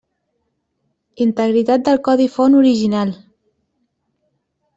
Integritat 1.25 1.83
del 1.89 1.99
codi 2.09 2.27
font 2.37 2.57
original. 2.63 3.13